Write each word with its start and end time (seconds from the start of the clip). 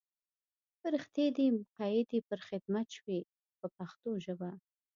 فرښتې 0.79 1.25
دې 1.37 1.47
مقیدې 1.57 2.19
پر 2.29 2.39
خدمت 2.47 2.87
شوې 2.97 3.19
په 3.59 3.67
پښتو 3.77 4.09
ژبه. 4.25 4.51